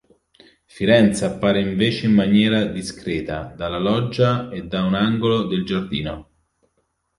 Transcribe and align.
Firenze 0.65 1.25
appare 1.25 1.59
invece 1.61 2.07
in 2.07 2.13
maniera 2.13 2.65
"discreta", 2.65 3.53
dalla 3.55 3.77
loggia 3.77 4.49
e 4.49 4.65
da 4.65 4.81
un 4.83 4.95
angolo 4.95 5.43
del 5.45 5.63
giardino. 5.63 6.31